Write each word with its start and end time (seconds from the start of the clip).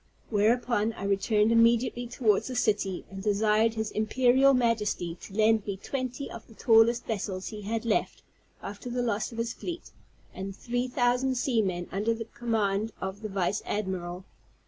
Whereupon 0.31 0.93
I 0.93 1.03
returned 1.03 1.51
immediately 1.51 2.07
towards 2.07 2.47
the 2.47 2.55
city, 2.55 3.05
and 3.11 3.21
desired 3.21 3.75
his 3.75 3.91
Imperial 3.91 4.55
Majesty 4.55 5.13
to 5.21 5.33
lend 5.35 5.63
me 5.67 5.77
twenty 5.77 6.27
of 6.27 6.47
the 6.47 6.55
tallest 6.55 7.05
vessels 7.05 7.49
he 7.49 7.61
had 7.61 7.85
left 7.85 8.23
after 8.63 8.89
the 8.89 9.03
loss 9.03 9.31
of 9.31 9.37
his 9.37 9.53
fleet, 9.53 9.91
and 10.33 10.55
three 10.55 10.87
thousand 10.87 11.35
seamen, 11.35 11.87
under 11.91 12.15
the 12.15 12.25
command 12.25 12.93
of 12.99 13.21
the 13.21 13.29
vice 13.29 13.61
admiral. 13.63 14.25